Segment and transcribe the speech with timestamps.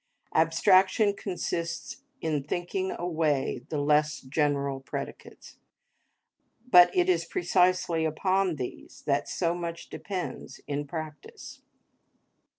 [0.33, 5.57] Abstraction consists in thinking away the less general predicates;
[6.67, 11.61] but it is precisely upon these that so much depends in practice.